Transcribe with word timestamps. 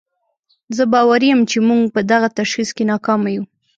زه 0.75 0.83
باوري 0.93 1.27
یم 1.31 1.41
چې 1.49 1.57
موږ 1.67 1.81
په 1.95 2.01
دغه 2.11 2.27
تشخیص 2.39 2.69
کې 2.75 2.83
ناکامه 2.91 3.29
یو. 3.35 3.43